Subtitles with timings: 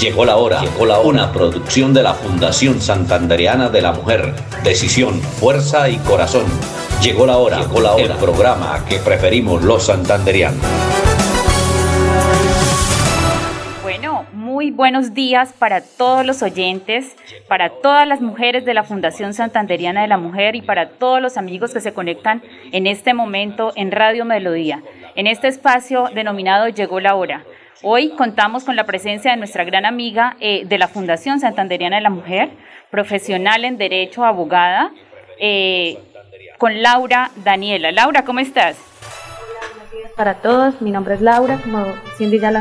[0.00, 1.08] Llegó la hora, llegó la hora.
[1.08, 4.34] Una producción de la Fundación Santandereana de la Mujer.
[4.64, 6.46] Decisión, fuerza y corazón.
[7.00, 8.04] Llegó la hora, llegó la hora.
[8.04, 10.60] El programa que preferimos los santanderianos.
[13.82, 17.14] Bueno, muy buenos días para todos los oyentes,
[17.48, 21.36] para todas las mujeres de la Fundación Santanderiana de la Mujer y para todos los
[21.36, 24.82] amigos que se conectan en este momento en Radio Melodía,
[25.14, 27.44] en este espacio denominado Llegó la hora
[27.86, 32.02] Hoy contamos con la presencia de nuestra gran amiga eh, de la Fundación Santanderiana de
[32.02, 32.48] la Mujer,
[32.90, 34.90] profesional en Derecho, abogada,
[35.38, 35.98] eh,
[36.56, 37.92] con Laura Daniela.
[37.92, 38.78] Laura, ¿cómo estás?
[39.02, 40.80] Hola, buenos días para todos.
[40.80, 41.84] Mi nombre es Laura, como
[42.16, 42.60] Cindy ya lo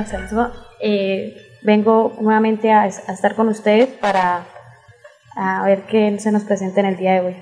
[0.81, 4.43] eh, vengo nuevamente a, estar con ustedes para
[5.63, 7.35] ver qué se nos presenta en el día de hoy.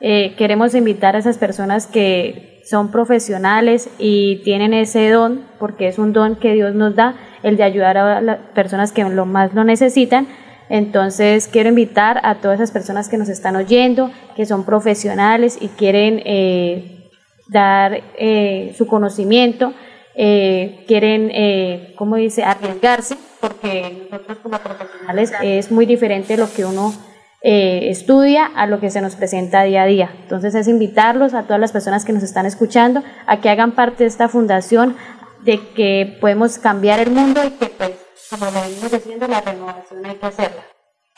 [0.00, 6.00] Eh, queremos invitar a esas personas que son profesionales y tienen ese don, porque es
[6.00, 9.54] un don que Dios nos da, el de ayudar a las personas que lo más
[9.54, 10.26] lo necesitan.
[10.68, 15.68] Entonces quiero invitar a todas esas personas que nos están oyendo, que son profesionales y
[15.68, 17.08] quieren eh,
[17.48, 19.72] dar eh, su conocimiento,
[20.14, 26.64] eh, quieren, eh, ¿cómo dice?, arriesgarse, porque nosotros como profesionales es muy diferente lo que
[26.64, 26.92] uno
[27.40, 30.10] eh, estudia a lo que se nos presenta día a día.
[30.22, 34.04] Entonces es invitarlos a todas las personas que nos están escuchando a que hagan parte
[34.04, 34.96] de esta fundación,
[35.44, 37.92] de que podemos cambiar el mundo y que pues
[38.30, 40.62] como lo venimos diciendo, la renovación hay que hacerla.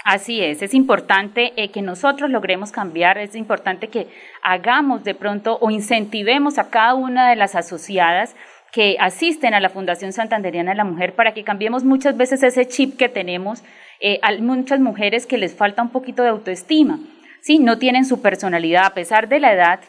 [0.05, 4.09] Así es, es importante eh, que nosotros logremos cambiar, es importante que
[4.43, 8.35] hagamos de pronto o incentivemos a cada una de las asociadas
[8.73, 12.67] que asisten a la Fundación Santanderiana de la Mujer para que cambiemos muchas veces ese
[12.67, 13.63] chip que tenemos
[14.01, 16.99] eh, hay muchas mujeres que les falta un poquito de autoestima,
[17.43, 17.59] ¿sí?
[17.59, 19.81] no tienen su personalidad a pesar de la edad,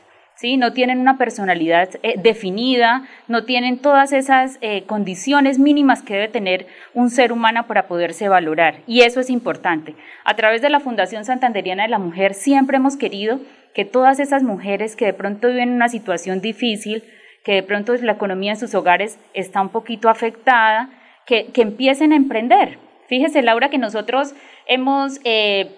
[0.58, 6.28] No tienen una personalidad eh, definida, no tienen todas esas eh, condiciones mínimas que debe
[6.28, 8.80] tener un ser humano para poderse valorar.
[8.88, 9.96] Y eso es importante.
[10.26, 13.40] A través de la Fundación Santanderiana de la Mujer siempre hemos querido
[13.76, 17.04] que todas esas mujeres que de pronto viven una situación difícil,
[17.44, 20.90] que de pronto la economía en sus hogares está un poquito afectada,
[21.26, 22.78] que, empiecen a emprender.
[23.08, 24.34] Fíjese, Laura, que nosotros
[24.68, 25.70] hemos eh,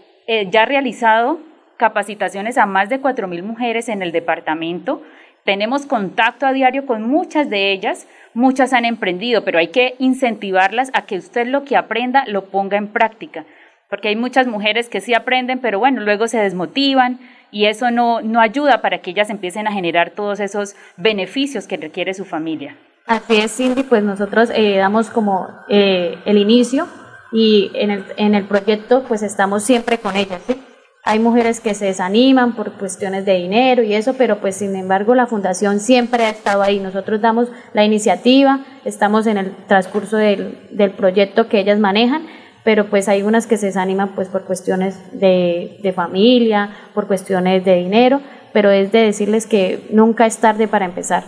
[0.50, 1.40] ya realizado
[1.84, 5.02] capacitaciones a más de 4.000 mujeres en el departamento.
[5.44, 10.92] Tenemos contacto a diario con muchas de ellas, muchas han emprendido, pero hay que incentivarlas
[10.94, 13.44] a que usted lo que aprenda lo ponga en práctica,
[13.90, 17.20] porque hay muchas mujeres que sí aprenden, pero bueno, luego se desmotivan
[17.52, 21.76] y eso no, no ayuda para que ellas empiecen a generar todos esos beneficios que
[21.76, 22.78] requiere su familia.
[23.06, 26.88] Así es, Cindy, pues nosotros eh, damos como eh, el inicio
[27.34, 30.56] y en el, en el proyecto pues estamos siempre con ellas, ¿sí?
[31.06, 35.16] Hay mujeres que se desaniman por cuestiones de dinero y eso, pero pues sin embargo
[35.16, 36.80] la fundación siempre ha estado ahí.
[36.80, 42.26] Nosotros damos la iniciativa, estamos en el transcurso del, del proyecto que ellas manejan,
[42.64, 47.66] pero pues hay unas que se desaniman pues por cuestiones de, de familia, por cuestiones
[47.66, 48.22] de dinero,
[48.54, 51.26] pero es de decirles que nunca es tarde para empezar.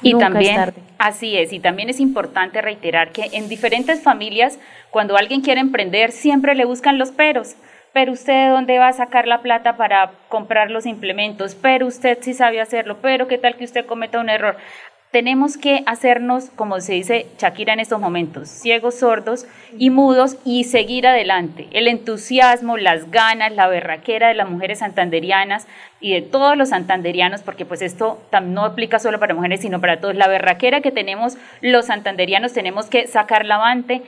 [0.00, 4.60] Y también, así es, y también es importante reiterar que en diferentes familias,
[4.90, 7.56] cuando alguien quiere emprender, siempre le buscan los peros
[7.92, 12.18] pero usted de dónde va a sacar la plata para comprar los implementos, pero usted
[12.20, 14.56] sí sabe hacerlo, pero qué tal que usted cometa un error.
[15.10, 19.46] Tenemos que hacernos, como se dice Shakira en estos momentos, ciegos, sordos
[19.78, 21.66] y mudos y seguir adelante.
[21.70, 25.66] El entusiasmo, las ganas, la berraquera de las mujeres santanderianas
[25.98, 29.98] y de todos los santanderianos, porque pues esto no aplica solo para mujeres, sino para
[29.98, 30.14] todos.
[30.14, 34.02] La berraquera que tenemos los santanderianos tenemos que sacar la avante,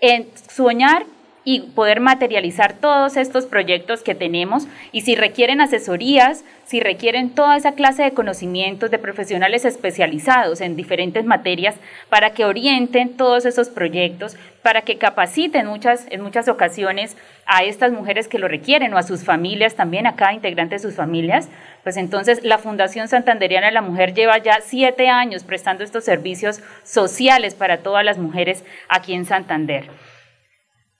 [0.00, 1.04] en soñar
[1.44, 7.56] y poder materializar todos estos proyectos que tenemos y si requieren asesorías, si requieren toda
[7.56, 11.74] esa clase de conocimientos de profesionales especializados en diferentes materias
[12.08, 17.16] para que orienten todos esos proyectos, para que capaciten muchas, en muchas ocasiones
[17.46, 20.78] a estas mujeres que lo requieren o a sus familias también, a cada integrante de
[20.78, 21.48] sus familias,
[21.82, 26.60] pues entonces la Fundación Santanderiana de la Mujer lleva ya siete años prestando estos servicios
[26.84, 29.90] sociales para todas las mujeres aquí en Santander.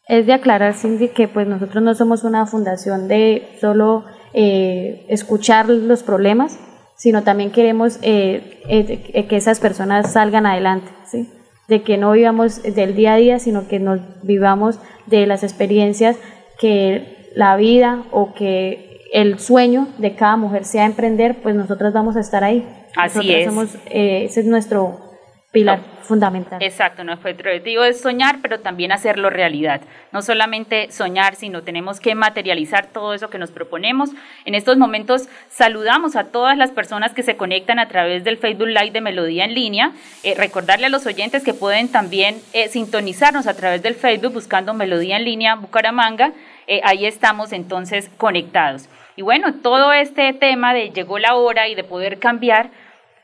[0.09, 4.05] Es de aclarar, Cindy, que pues nosotros no somos una fundación de solo
[4.35, 6.59] eh, escuchar los problemas,
[6.97, 11.29] sino también queremos eh, eh, que esas personas salgan adelante, ¿sí?
[11.69, 16.17] de que no vivamos del día a día, sino que nos vivamos de las experiencias
[16.59, 22.17] que la vida o que el sueño de cada mujer sea emprender, pues nosotros vamos
[22.17, 22.67] a estar ahí.
[22.97, 23.51] Así es.
[23.87, 25.12] ese es nuestro
[25.53, 26.63] pilar fundamental.
[26.63, 29.83] Exacto, nuestro objetivo es soñar, pero también hacerlo realidad.
[30.11, 34.11] No solamente soñar, sino tenemos que materializar todo eso que nos proponemos.
[34.47, 38.69] En estos momentos saludamos a todas las personas que se conectan a través del Facebook
[38.69, 39.93] Live de Melodía en línea.
[40.23, 44.73] Eh, recordarle a los oyentes que pueden también eh, sintonizarnos a través del Facebook buscando
[44.73, 46.33] Melodía en línea Bucaramanga.
[46.67, 48.89] Eh, ahí estamos entonces conectados.
[49.17, 52.71] Y bueno, todo este tema de llegó la hora y de poder cambiar,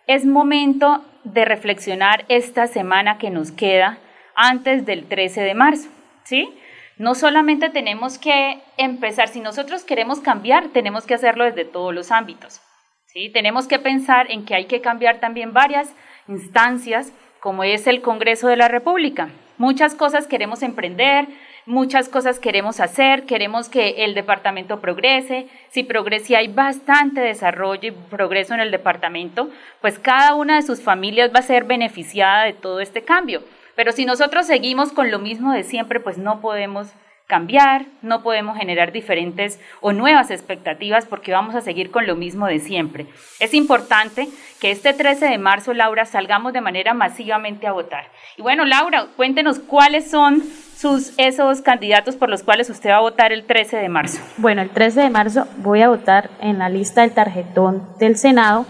[0.06, 1.02] es momento
[1.32, 3.98] de reflexionar esta semana que nos queda
[4.34, 5.88] antes del 13 de marzo,
[6.24, 6.54] ¿sí?
[6.96, 12.10] No solamente tenemos que empezar, si nosotros queremos cambiar, tenemos que hacerlo desde todos los
[12.10, 12.60] ámbitos,
[13.06, 13.30] ¿sí?
[13.30, 15.94] Tenemos que pensar en que hay que cambiar también varias
[16.26, 19.28] instancias, como es el Congreso de la República.
[19.58, 21.26] Muchas cosas queremos emprender,
[21.68, 27.90] muchas cosas queremos hacer, queremos que el departamento progrese, si progrese hay bastante desarrollo y
[27.90, 29.50] progreso en el departamento,
[29.82, 33.42] pues cada una de sus familias va a ser beneficiada de todo este cambio.
[33.76, 36.88] Pero si nosotros seguimos con lo mismo de siempre, pues no podemos
[37.26, 42.46] cambiar, no podemos generar diferentes o nuevas expectativas porque vamos a seguir con lo mismo
[42.46, 43.06] de siempre.
[43.40, 44.26] Es importante
[44.58, 48.08] que este 13 de marzo, Laura, salgamos de manera masivamente a votar.
[48.38, 50.42] Y bueno, Laura, cuéntenos cuáles son
[50.78, 54.20] sus, esos candidatos por los cuales usted va a votar el 13 de marzo.
[54.36, 58.66] Bueno, el 13 de marzo voy a votar en la lista del tarjetón del Senado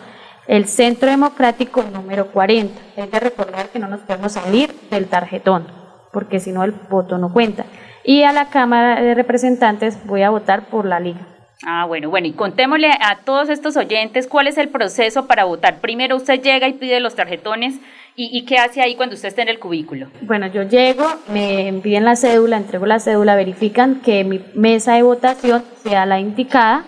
[0.46, 2.80] el Centro Democrático número 40.
[2.96, 5.66] Es de recordar que no nos podemos salir del tarjetón,
[6.10, 7.66] porque si no el voto no cuenta
[8.08, 11.20] y a la Cámara de Representantes voy a votar por la Liga.
[11.66, 15.80] Ah, bueno, bueno, y contémosle a todos estos oyentes cuál es el proceso para votar.
[15.80, 17.74] Primero usted llega y pide los tarjetones
[18.16, 20.08] y, qué hace ahí cuando usted está en el cubículo.
[20.22, 25.02] Bueno, yo llego, me envían la cédula, entrego la cédula, verifican que mi mesa de
[25.02, 26.84] votación sea la indicada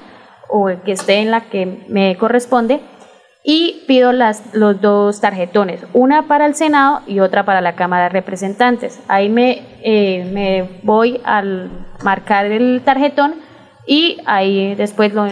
[0.49, 2.81] o que esté en la que me corresponde
[3.43, 8.05] y pido las, los dos tarjetones, una para el Senado y otra para la Cámara
[8.05, 9.00] de Representantes.
[9.09, 11.71] Ahí me, eh, voy al
[12.03, 13.35] marcar el tarjetón
[13.87, 15.27] y ahí después lo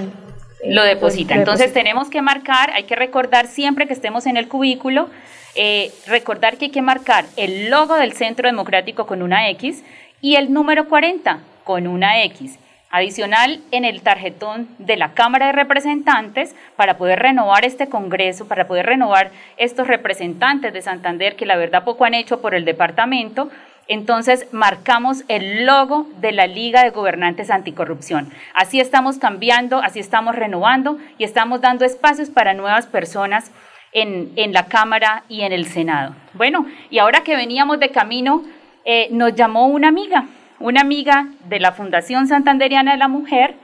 [0.64, 1.34] lo deposita.
[1.34, 5.08] Entonces tenemos que marcar, hay que recordar siempre que estemos en el cubículo,
[5.54, 9.82] eh, recordar que hay que marcar el logo del Centro Democrático con una X
[10.20, 12.58] y el número 40 con una X.
[12.90, 18.66] Adicional, en el tarjetón de la Cámara de Representantes, para poder renovar este Congreso, para
[18.66, 23.50] poder renovar estos representantes de Santander, que la verdad poco han hecho por el departamento,
[23.88, 28.30] entonces marcamos el logo de la Liga de Gobernantes Anticorrupción.
[28.54, 33.50] Así estamos cambiando, así estamos renovando y estamos dando espacios para nuevas personas
[33.92, 36.14] en, la Cámara y en el Senado.
[36.34, 38.44] Bueno, y ahora que veníamos de camino,
[38.84, 40.26] eh, nos llamó una amiga,
[40.60, 43.54] una amiga de la Fundación Santanderiana de la Mujer,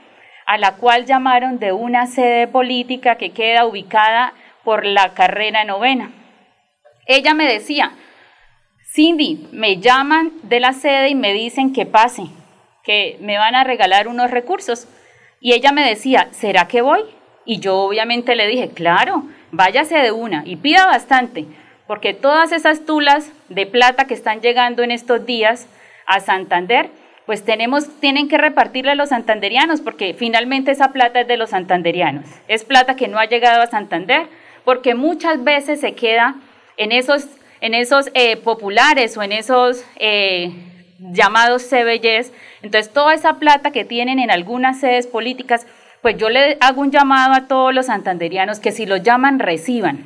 [0.47, 6.11] a la cual llamaron de una sede política que queda ubicada por la carrera novena.
[7.05, 7.91] Ella me decía,
[8.95, 12.27] Cindy, me llaman de la sede y me dicen que pase,
[12.81, 14.87] que me van a regalar unos recursos.
[15.41, 17.01] Y ella me decía, ¿será que voy?
[17.43, 21.45] Y yo obviamente le dije, claro, váyase de una y pida bastante,
[21.87, 25.67] porque todas esas tulas de plata que están llegando en estos días
[26.07, 26.89] a Santander,
[27.25, 31.49] pues tenemos, tienen que repartirle a los santanderianos, porque finalmente esa plata es de los
[31.49, 32.27] santanderianos.
[32.47, 34.27] Es plata que no ha llegado a Santander,
[34.63, 36.35] porque muchas veces se queda
[36.77, 37.27] en esos,
[37.65, 40.51] en esos eh, populares o en esos eh,
[40.99, 42.31] llamados CBYs.
[42.61, 45.65] Entonces, toda esa plata que tienen en algunas sedes políticas,
[46.03, 50.05] pues yo le hago un llamado a todos los santanderianos que si los llaman, reciban.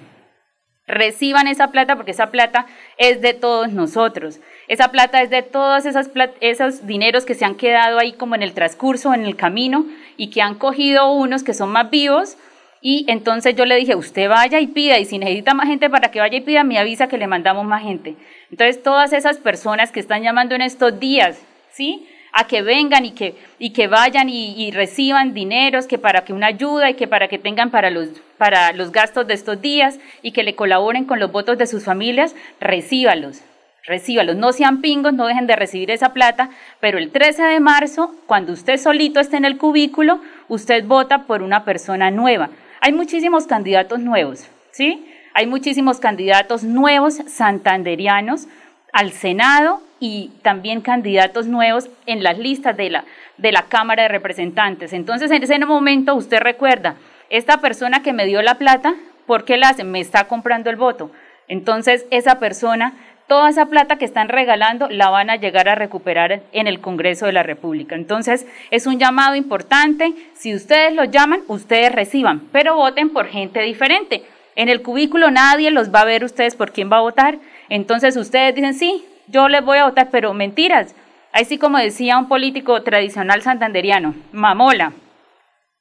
[0.88, 2.66] Reciban esa plata porque esa plata
[2.98, 4.40] es de todos nosotros.
[4.70, 8.42] Esa plata es de todos esas esos dineros que se han quedado ahí como en
[8.42, 9.86] el transcurso, en el camino,
[10.16, 12.38] y que han cogido unos que son más vivos.
[12.82, 16.12] Y entonces yo le dije, usted vaya y pida, y si necesita más gente para
[16.12, 18.16] que vaya y pida, me avisa que le mandamos más gente.
[18.52, 22.08] Entonces todas esas personas que están llamando en estos días, ¿sí?
[22.32, 26.48] a que vengan y que, y que vayan y, reciban dineros, que para que una
[26.48, 30.32] ayuda y que para que tengan para los, para los gastos de estos días y
[30.32, 33.42] que le colaboren con los votos de sus familias, recíbalos
[33.86, 34.36] recíbalos.
[34.36, 38.54] No sean pingos, no dejen de recibir esa plata, pero el 13 de marzo, cuando
[38.54, 42.50] usted solito esté en el cubículo, usted vota por una persona nueva.
[42.82, 45.06] Hay muchísimos candidatos nuevos, ¿sí?
[45.34, 48.48] Hay muchísimos candidatos nuevos santanderianos
[48.94, 53.06] al Senado y también candidatos nuevos en las listas de la,
[53.38, 54.94] de la Cámara de Representantes.
[54.94, 56.96] Entonces, en ese momento usted recuerda,
[57.30, 58.96] esta persona que me dio la plata,
[59.28, 59.84] ¿por qué la hace?
[59.84, 61.12] Me está comprando el voto.
[61.48, 62.94] Entonces, esa persona
[63.30, 67.28] toda esa plata que están regalando la van a llegar a recuperar en el Congreso
[67.28, 67.96] de la República.
[67.96, 70.14] Entonces, es un llamado importante.
[70.34, 74.24] Si ustedes lo llaman, ustedes reciban, pero voten por gente diferente.
[74.56, 77.38] En el cubículo nadie los va a ver ustedes por quién va a votar.
[77.70, 80.96] Entonces, ustedes dicen, sí, yo les voy a votar, pero mentiras.
[81.32, 84.94] Así como decía un político tradicional santanderiano, mamola,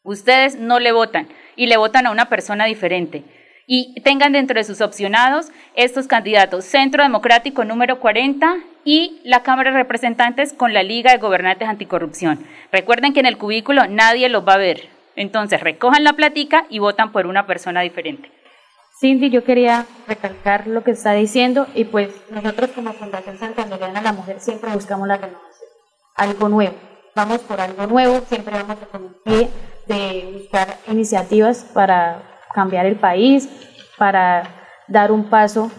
[0.02, 1.26] ustedes no le votan
[1.56, 3.24] y le votan a una persona diferente
[3.70, 9.70] y tengan dentro de sus opcionados estos candidatos, Centro Democrático número 40 y la Cámara
[9.70, 12.44] de Representantes con la Liga de Gobernantes Anticorrupción.
[12.72, 16.78] Recuerden que en el cubículo nadie los va a ver, entonces recojan la platica y
[16.78, 18.32] votan por una persona diferente.
[18.98, 24.14] Cindy, yo quería recalcar lo que está diciendo y pues nosotros como Fundación Santanderiana la
[24.14, 25.68] Mujer siempre buscamos la renovación,
[26.16, 26.74] algo nuevo.
[27.14, 29.48] Vamos por algo nuevo, siempre vamos a tener
[29.86, 33.48] de buscar iniciativas para cambiar el país,
[33.96, 34.44] para
[34.86, 35.70] dar un paso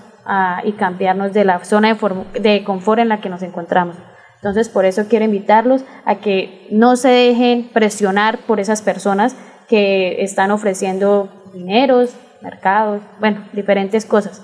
[0.63, 3.95] y cambiarnos de la zona de, de confort en la que nos encontramos.
[4.35, 9.35] Entonces, por eso quiero invitarlos a que no se dejen presionar por esas personas
[9.67, 14.41] que están ofreciendo dineros, mercados, bueno, diferentes cosas.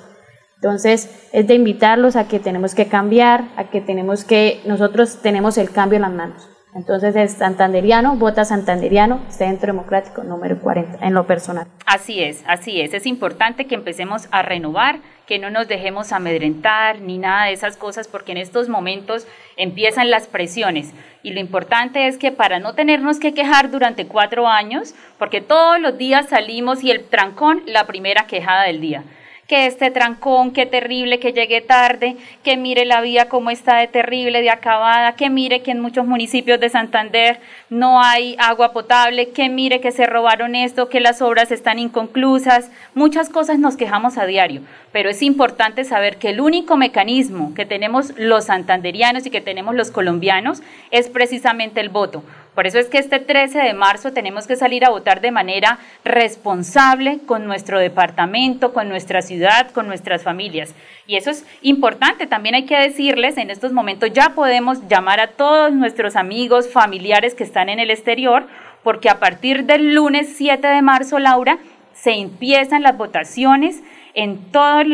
[0.56, 5.58] Entonces, es de invitarlos a que tenemos que cambiar, a que tenemos que, nosotros tenemos
[5.58, 6.50] el cambio en las manos.
[6.76, 11.68] Entonces es santanderiano, vota santanderiano, Centro Democrático número 40, en lo personal.
[11.86, 12.94] Así es, así es.
[12.94, 17.78] Es importante que empecemos a renovar, que no nos dejemos amedrentar ni nada de esas
[17.78, 20.94] cosas, porque en estos momentos empiezan las presiones.
[21.24, 25.80] Y lo importante es que para no tenernos que quejar durante cuatro años, porque todos
[25.80, 29.06] los días salimos y el trancón, la primera quejada del día
[29.48, 33.88] que este trancón, qué terrible que llegue tarde, que mire la vía cómo está de
[33.88, 39.30] terrible, de acabada, que mire que en muchos municipios de Santander no hay agua potable,
[39.30, 44.18] que mire que se robaron esto, que las obras están inconclusas, muchas cosas nos quejamos
[44.18, 44.62] a diario,
[44.92, 49.76] pero es importante saber que el único mecanismo que tenemos los santanderianos y que tenemos
[49.76, 52.24] los colombianos es precisamente el voto
[52.56, 55.78] por eso es que este 13 de marzo tenemos que salir a votar de manera
[56.04, 60.74] responsable con nuestro departamento, con nuestra ciudad, con nuestras familias.
[61.06, 62.26] Y eso es importante.
[62.26, 67.36] También hay que decirles, en estos momentos ya podemos llamar a todos nuestros amigos, familiares
[67.36, 68.48] que están en el exterior
[68.84, 71.58] porque a partir del lunes 7 de marzo, Laura,
[71.94, 73.82] se empiezan las votaciones
[74.14, 74.86] en todos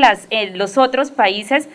[0.53, 1.67] los otros países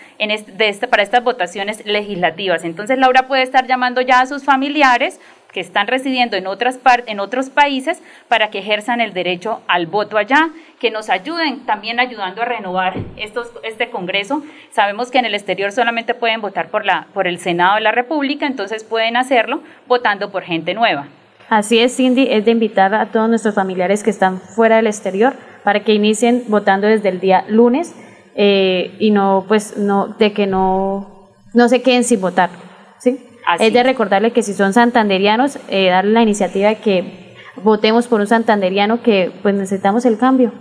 [0.90, 2.64] para estas votaciones legislativas.
[2.64, 5.20] Entonces, Laura puede estar llamando ya a sus familiares
[5.52, 10.18] que están residiendo en, otras en otros países para que ejerzan el derecho al voto
[10.18, 14.42] allá, que nos ayuden también ayudando a renovar estos, este Congreso.
[14.70, 17.92] Sabemos que en el exterior solamente pueden votar por, la, por el Senado de la
[17.92, 21.08] República, entonces pueden hacerlo votando por gente nueva.
[21.48, 25.34] Así es, Cindy, es de invitar a todos nuestros familiares que están fuera del exterior
[25.62, 27.94] para que inicien votando desde el día lunes
[28.34, 32.50] eh, y no, pues, no, de que no, no se queden sin votar,
[32.98, 33.24] ¿sí?
[33.58, 38.20] Es de recordarle que si son santanderianos, eh, darle la iniciativa de que votemos por
[38.20, 40.52] un santanderiano que pues necesitamos el cambio.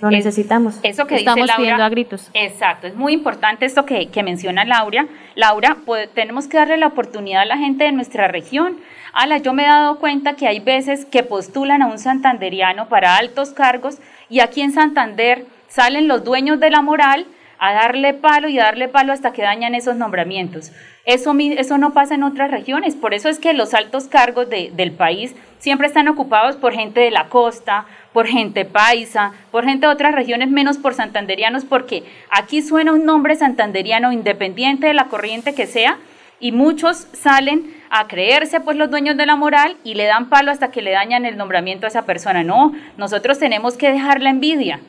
[0.00, 0.78] Lo necesitamos.
[0.82, 2.30] Eso que Estamos dice pidiendo a gritos.
[2.34, 5.06] Exacto, es muy importante esto que, que menciona Laura.
[5.34, 8.76] Laura, pues, tenemos que darle la oportunidad a la gente de nuestra región.
[9.14, 13.16] Ala, yo me he dado cuenta que hay veces que postulan a un santanderiano para
[13.16, 13.96] altos cargos
[14.28, 17.26] y aquí en Santander salen los dueños de la moral
[17.58, 20.72] a darle palo y a darle palo hasta que dañan esos nombramientos.
[21.06, 24.90] Eso, eso no pasa en otras regiones, por eso es que los altos cargos del
[24.90, 29.92] país siempre están ocupados por gente de la costa, por gente paisa, por gente de
[29.92, 35.54] otras regiones menos por santanderianos, porque aquí suena un nombre santanderiano independiente de la corriente
[35.54, 35.98] que sea,
[36.40, 40.50] y muchos salen a creerse pues los dueños de la moral y le dan palo
[40.50, 42.42] hasta que le dañan el nombramiento a esa persona.
[42.42, 44.80] No, nosotros tenemos que dejar la envidia.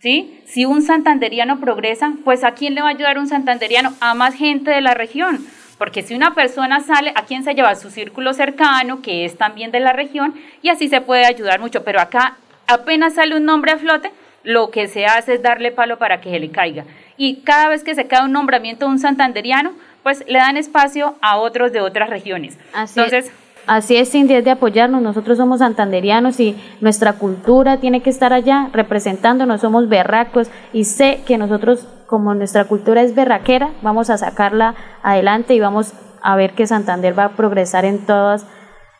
[0.00, 0.40] ¿Sí?
[0.46, 3.92] Si un santanderiano progresa, pues ¿a quién le va a ayudar un santanderiano?
[4.00, 5.46] A más gente de la región.
[5.80, 7.74] Porque si una persona sale, ¿a quién se lleva?
[7.74, 11.84] Su círculo cercano, que es también de la región, y así se puede ayudar mucho.
[11.84, 14.10] Pero acá apenas sale un nombre a flote,
[14.42, 16.84] lo que se hace es darle palo para que se le caiga.
[17.16, 19.72] Y cada vez que se cae un nombramiento de un santanderiano,
[20.02, 22.58] pues le dan espacio a otros de otras regiones.
[22.74, 23.32] Así Entonces,
[23.70, 25.00] Así es, Cindy, es de apoyarnos.
[25.00, 29.60] Nosotros somos santanderianos y nuestra cultura tiene que estar allá representándonos.
[29.60, 34.74] Somos berracos y sé que nosotros, como nuestra cultura es berraquera, vamos a sacarla
[35.04, 38.44] adelante y vamos a ver que Santander va a progresar en todas,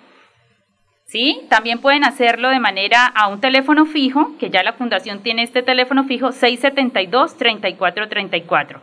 [1.13, 1.43] ¿Sí?
[1.51, 5.63] También pueden hacerlo de manera a un teléfono fijo, que ya la fundación tiene este
[5.63, 8.81] teléfono fijo, 672-3434.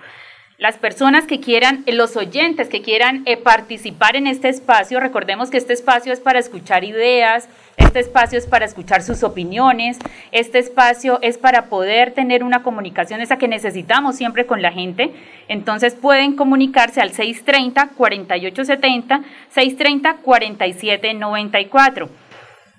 [0.59, 5.49] Las personas que quieran, eh, los oyentes que quieran eh, participar en este espacio, recordemos
[5.49, 9.97] que este espacio es para escuchar ideas, este espacio es para escuchar sus opiniones,
[10.33, 15.13] este espacio es para poder tener una comunicación esa que necesitamos siempre con la gente.
[15.47, 19.23] Entonces pueden comunicarse al 630-4870,
[19.55, 22.09] 630-4794.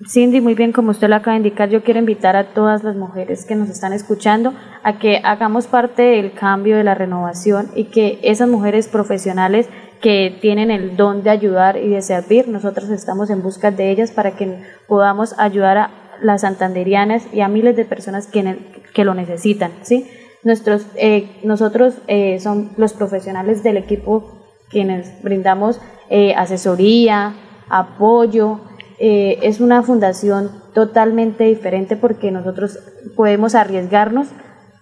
[0.08, 2.96] Cindy, muy bien, como usted lo acaba de indicar, yo quiero invitar a todas las
[2.96, 7.84] mujeres que nos están escuchando a que hagamos parte del cambio, de la renovación y
[7.84, 9.68] que esas mujeres profesionales
[10.00, 14.10] que tienen el don de ayudar y de servir, nosotros estamos en busca de ellas
[14.10, 15.90] para que podamos ayudar a
[16.22, 18.58] las santanderianas y a miles de personas que,
[18.94, 19.72] que lo necesitan.
[19.82, 20.10] ¿sí?
[20.42, 24.38] Nuestros, eh, nosotros eh, son los profesionales del equipo
[24.70, 27.34] quienes brindamos eh, asesoría,
[27.68, 28.60] apoyo,
[29.02, 32.78] eh, es una fundación totalmente diferente porque nosotros
[33.16, 34.28] podemos arriesgarnos,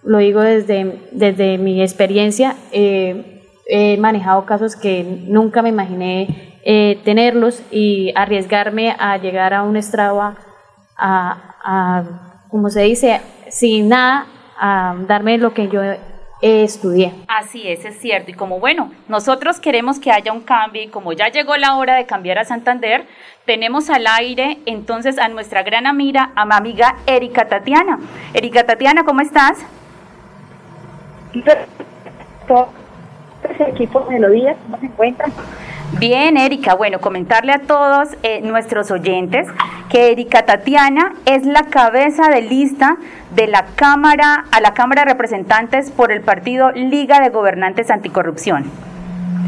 [0.03, 6.99] lo digo desde, desde mi experiencia, eh, he manejado casos que nunca me imaginé eh,
[7.05, 10.35] tenerlos y arriesgarme a llegar a un estrado
[10.97, 12.03] a,
[12.49, 14.27] como se dice, sin nada,
[14.59, 15.81] a darme lo que yo
[16.41, 17.13] estudié.
[17.27, 18.31] Así es, es cierto.
[18.31, 21.95] Y como bueno, nosotros queremos que haya un cambio y como ya llegó la hora
[21.95, 23.05] de cambiar a Santander,
[23.45, 27.99] tenemos al aire entonces a nuestra gran amiga, a mi amiga Erika Tatiana.
[28.33, 29.59] Erika Tatiana, ¿cómo estás?
[32.47, 32.69] Todo
[33.49, 35.31] ese equipo de Melodía, ¿cómo se encuentran?
[35.97, 36.75] Bien, Erika.
[36.75, 39.47] Bueno, comentarle a todos eh, nuestros oyentes
[39.89, 42.97] que Erika Tatiana es la cabeza de lista
[43.35, 48.65] de la Cámara a la Cámara de Representantes por el partido Liga de Gobernantes Anticorrupción.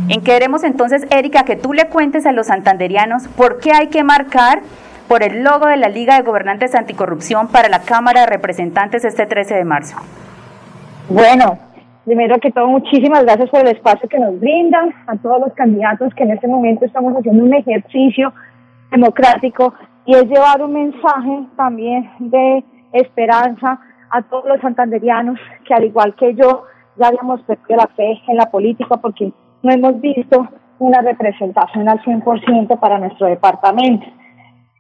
[0.09, 4.03] En queremos entonces, Erika, que tú le cuentes a los santanderianos por qué hay que
[4.03, 4.61] marcar
[5.07, 9.25] por el logo de la Liga de Gobernantes Anticorrupción para la Cámara de Representantes este
[9.25, 9.95] 13 de marzo.
[11.07, 11.59] Bueno,
[12.05, 16.13] primero que todo, muchísimas gracias por el espacio que nos brindan, a todos los candidatos
[16.15, 18.33] que en este momento estamos haciendo un ejercicio
[18.91, 19.73] democrático
[20.05, 26.15] y es llevar un mensaje también de esperanza a todos los santanderianos que al igual
[26.15, 26.63] que yo
[26.97, 29.31] ya habíamos perdido la fe en la política porque
[29.63, 30.47] no hemos visto
[30.79, 34.05] una representación al 100% para nuestro departamento.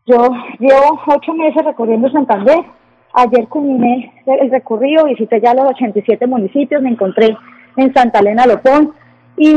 [0.05, 0.29] Yo
[0.59, 2.65] llevo ocho meses recorriendo Santander.
[3.13, 7.35] Ayer culminé el recorrido, visité ya los 87 municipios, me encontré
[7.75, 8.93] en Santa Elena Lopón
[9.37, 9.55] y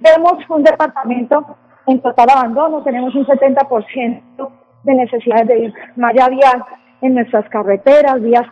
[0.00, 4.50] vemos un departamento en total abandono, tenemos un 70%
[4.82, 6.64] de necesidades de malla vial
[7.00, 8.46] en nuestras carreteras, vías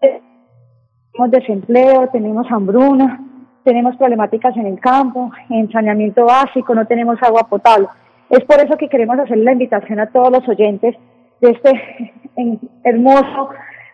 [0.00, 3.20] tenemos desempleo, tenemos hambruna,
[3.64, 7.86] tenemos problemáticas en el campo, en saneamiento básico, no tenemos agua potable.
[8.30, 10.96] Es por eso que queremos hacer la invitación a todos los oyentes
[11.42, 12.12] de este
[12.84, 13.50] hermoso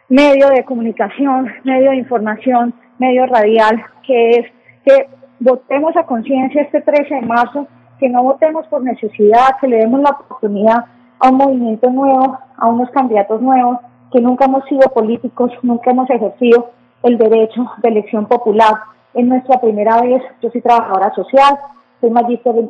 [0.08, 4.46] medio de comunicación, medio de información, medio radial, que es
[4.84, 5.08] que
[5.40, 7.66] votemos a conciencia este 13 de marzo,
[7.98, 10.84] que no votemos por necesidad, que le demos la oportunidad
[11.20, 13.78] a un movimiento nuevo, a unos candidatos nuevos,
[14.12, 16.70] que nunca hemos sido políticos, nunca hemos ejercido
[17.02, 18.74] el derecho de elección popular.
[19.14, 21.58] Es nuestra primera vez, yo soy trabajadora social,
[22.00, 22.68] soy magíster en,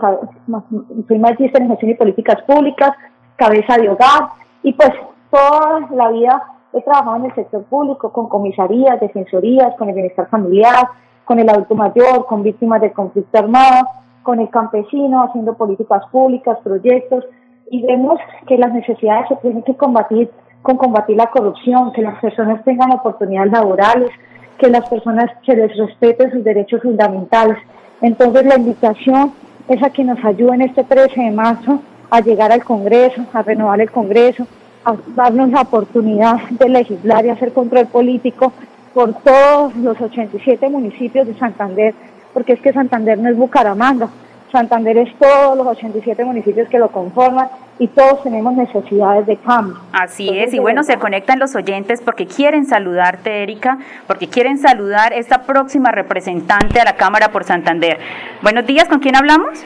[1.06, 2.92] soy magíster en gestión y políticas públicas,
[3.36, 4.30] cabeza de hogar,
[4.68, 4.90] y pues
[5.30, 6.42] toda la vida
[6.74, 10.88] he trabajado en el sector público, con comisarías, defensorías, con el bienestar familiar,
[11.24, 13.88] con el adulto mayor, con víctimas del conflicto armado,
[14.22, 17.24] con el campesino, haciendo políticas públicas, proyectos,
[17.70, 22.20] y vemos que las necesidades se tienen que combatir con combatir la corrupción, que las
[22.20, 24.10] personas tengan oportunidades laborales,
[24.58, 27.56] que las personas se les respeten sus derechos fundamentales.
[28.02, 29.32] Entonces la invitación
[29.66, 33.80] es a que nos ayuden este 13 de marzo a llegar al Congreso, a renovar
[33.80, 34.46] el Congreso,
[34.84, 38.52] a darnos la oportunidad de legislar y hacer control político
[38.94, 41.94] por todos los 87 municipios de Santander,
[42.32, 44.08] porque es que Santander no es Bucaramanga,
[44.50, 49.78] Santander es todos los 87 municipios que lo conforman y todos tenemos necesidades de cambio.
[49.92, 55.12] Así es, y bueno, se conectan los oyentes porque quieren saludarte, Erika, porque quieren saludar
[55.12, 57.98] esta próxima representante a la Cámara por Santander.
[58.42, 59.64] Buenos días, ¿con quién hablamos?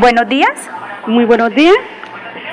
[0.00, 0.50] Buenos días.
[1.08, 1.76] Muy buenos días.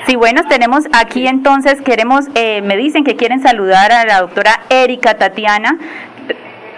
[0.05, 4.60] Sí, bueno, tenemos aquí entonces, queremos, eh, me dicen que quieren saludar a la doctora
[4.69, 5.77] Erika Tatiana,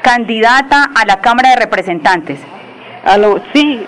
[0.03, 2.39] candidata a la Cámara de Representantes.
[3.03, 3.83] Aló, sí,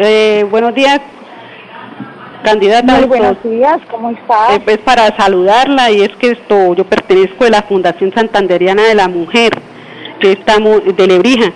[0.00, 1.00] eh, buenos días,
[2.42, 2.94] candidata.
[2.94, 4.56] Muy buenos días, ¿cómo está?
[4.56, 8.96] Eh, pues para saludarla y es que esto, yo pertenezco a la Fundación Santanderiana de
[8.96, 9.52] la Mujer,
[10.18, 11.52] que estamos de Lebrija.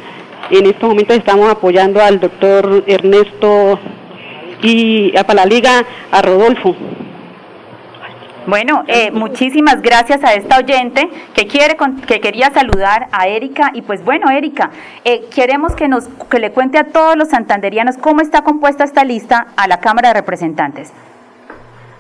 [0.51, 3.79] En estos momentos estamos apoyando al doctor Ernesto
[4.63, 6.75] y para la liga a Rodolfo.
[8.47, 13.83] Bueno, eh, muchísimas gracias a esta oyente que quiere que quería saludar a Erika y
[13.83, 14.71] pues bueno, Erika,
[15.05, 19.05] eh, queremos que nos que le cuente a todos los santanderianos cómo está compuesta esta
[19.05, 20.95] lista a la Cámara de Representantes.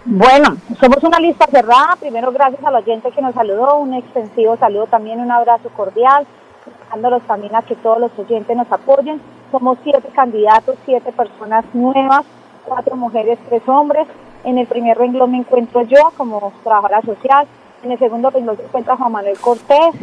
[0.06, 1.96] Bueno, somos una lista cerrada.
[2.00, 6.26] Primero, gracias al oyente que nos saludó, un extensivo saludo también, un abrazo cordial,
[7.26, 9.20] también a que todos los oyentes nos apoyen.
[9.50, 12.24] Somos siete candidatos, siete personas nuevas,
[12.64, 14.06] cuatro mujeres, tres hombres.
[14.44, 17.46] En el primer renglón me encuentro yo como trabajadora social.
[17.82, 19.94] En el segundo renglón se encuentra Juan Manuel Cortés.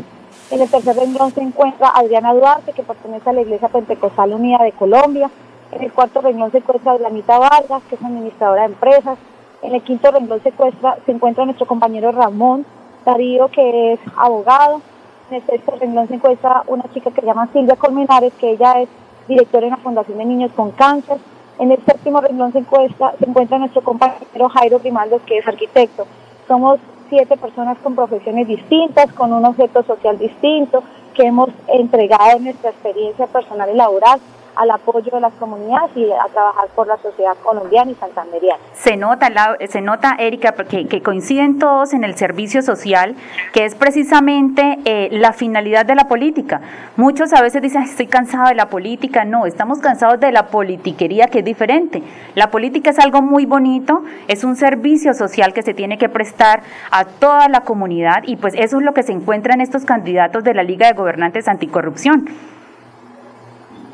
[0.52, 4.64] En el tercer renglón se encuentra Adriana Duarte, que pertenece a la Iglesia Pentecostal Unida
[4.64, 5.30] de Colombia.
[5.72, 9.18] En el cuarto renglón se encuentra Blanita Vargas, que es administradora de empresas.
[9.62, 12.66] En el quinto renglón se encuentra, se encuentra nuestro compañero Ramón
[13.06, 14.82] Darío, que es abogado.
[15.30, 18.82] En el sexto renglón se encuentra una chica que se llama Silvia Colmenares, que ella
[18.82, 18.90] es
[19.28, 21.18] directora en la Fundación de Niños con Cáncer.
[21.58, 26.06] En el séptimo renglón se, encuentra, se encuentra nuestro compañero Jairo Grimaldo, que es arquitecto.
[26.48, 30.84] Somos siete personas con profesiones distintas, con un objeto social distinto,
[31.16, 34.20] que hemos entregado nuestra experiencia personal y laboral
[34.56, 38.60] al apoyo de las comunidades y a trabajar por la sociedad colombiana y santanderiana.
[38.74, 39.30] Se nota,
[39.68, 43.16] se nota Erika, que, que, coinciden todos en el servicio social,
[43.54, 46.62] que es precisamente eh, la finalidad de la política.
[46.96, 49.26] Muchos a veces dicen, estoy cansado de la política.
[49.26, 52.04] No, estamos cansados de la politiquería, que es diferente.
[52.36, 56.62] La política es algo muy bonito, es un servicio social que se tiene que prestar
[56.92, 60.44] a toda la comunidad y pues eso es lo que se encuentra en estos candidatos
[60.44, 62.30] de la Liga de Gobernantes Anticorrupción.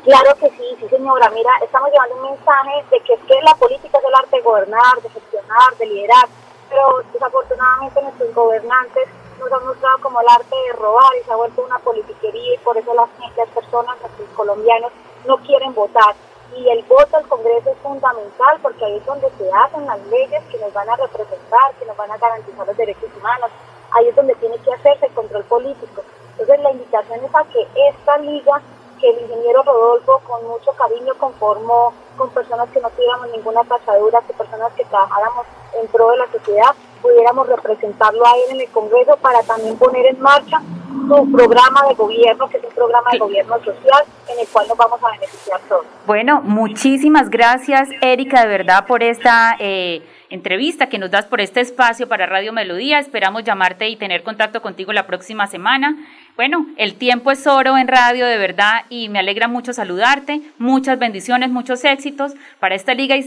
[0.04, 1.30] Claro que sí, sí señora.
[1.30, 4.42] Mira, estamos llevando un mensaje de que es que la política es el arte de
[4.42, 6.28] gobernar, de gestionar, de liderar,
[6.68, 11.36] pero desafortunadamente nuestros gobernantes nos han mostrado como el arte de robar y se ha
[11.36, 14.90] vuelto una politiquería y por eso las, las personas, los colombianos,
[15.24, 16.16] no quieren votar.
[16.56, 20.42] Y el voto al Congreso es fundamental porque ahí es donde se hacen las leyes
[20.50, 23.50] que nos van a representar, que nos van a garantizar los derechos humanos,
[23.92, 26.02] ahí es donde tiene que hacerse el control político.
[26.32, 28.60] Entonces la invitación es a que esta liga
[29.02, 34.22] que el ingeniero Rodolfo con mucho cariño conformó con personas que no tuviéramos ninguna pasadura,
[34.26, 35.44] que personas que trabajáramos
[35.80, 36.70] en pro de la sociedad,
[37.02, 40.62] pudiéramos representarlo ahí en el Congreso para también poner en marcha
[41.08, 44.76] su programa de gobierno, que es un programa de gobierno social en el cual nos
[44.76, 45.84] vamos a beneficiar todos.
[46.06, 49.56] Bueno, muchísimas gracias Erika de verdad por esta...
[49.58, 52.98] Eh, entrevista que nos das por este espacio para Radio Melodía.
[52.98, 55.94] Esperamos llamarte y tener contacto contigo la próxima semana.
[56.34, 60.40] Bueno, el tiempo es oro en radio, de verdad, y me alegra mucho saludarte.
[60.58, 63.26] Muchas bendiciones, muchos éxitos para esta liga y,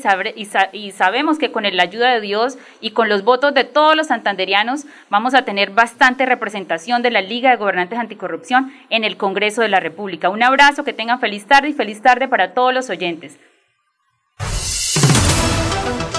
[0.73, 4.07] y, sabemos que con la ayuda de Dios y con los votos de todos los
[4.07, 9.61] santanderianos vamos a tener bastante representación de la Liga de Gobernantes Anticorrupción en el Congreso
[9.61, 10.29] de la República.
[10.29, 13.37] Un abrazo, que tengan feliz tarde y feliz tarde para todos los oyentes.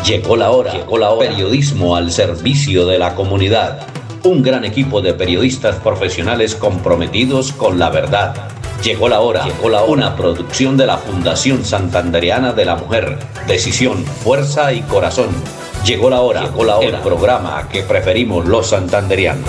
[0.06, 1.28] Llegó la hora, llegó la hora.
[1.30, 3.84] Periodismo al servicio de la comunidad.
[4.26, 8.34] Un gran equipo de periodistas profesionales comprometidos con la verdad.
[8.82, 9.92] Llegó la hora, llegó la hora.
[9.92, 13.18] Una producción de la Fundación Santandereana de la Mujer.
[13.46, 15.28] Decisión, fuerza y corazón.
[15.84, 16.88] Llegó la hora, llegó la hora.
[16.88, 19.48] El programa que preferimos los santanderianos.